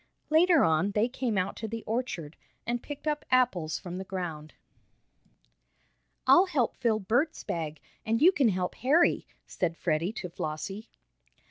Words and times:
Later 0.31 0.63
on 0.63 0.93
they 0.93 1.07
came 1.07 1.37
out 1.37 1.55
to 1.57 1.67
the 1.67 1.83
orchard, 1.83 2.35
and 2.65 2.81
picked 2.81 3.05
up 3.07 3.23
apples 3.29 3.77
from 3.77 3.99
the 3.99 4.03
ground. 4.03 4.55
"I'll 6.25 6.47
help 6.47 6.75
fill 6.75 6.99
Bert's 6.99 7.43
bag, 7.43 7.79
and 8.03 8.19
you 8.19 8.31
can 8.31 8.49
help 8.49 8.73
Harry," 8.73 9.27
said 9.45 9.77
Freddie 9.77 10.13
to 10.13 10.27
Flossie. 10.27 10.89